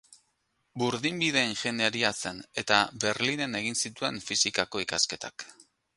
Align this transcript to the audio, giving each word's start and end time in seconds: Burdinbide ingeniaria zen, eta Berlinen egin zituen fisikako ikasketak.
Burdinbide 0.83 1.43
ingeniaria 1.49 2.11
zen, 2.23 2.41
eta 2.63 2.79
Berlinen 3.05 3.61
egin 3.61 3.77
zituen 3.85 4.19
fisikako 4.31 4.83
ikasketak. 4.87 5.51